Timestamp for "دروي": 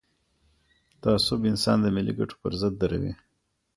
2.81-3.13